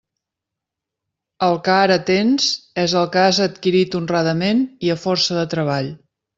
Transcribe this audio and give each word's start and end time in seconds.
El 1.47 1.57
que 1.67 1.75
ara 1.81 1.97
tens 2.07 2.49
és 2.85 2.97
el 3.03 3.07
que 3.17 3.23
has 3.27 3.43
adquirit 3.49 4.01
honradament 4.03 4.67
i 4.89 4.95
a 4.95 5.01
força 5.07 5.41
de 5.41 5.49
treball. 5.57 5.97